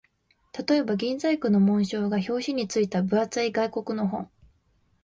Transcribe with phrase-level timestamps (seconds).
[0.67, 4.31] 例えば、銀細工の紋章が表紙に付いた分厚い外国の本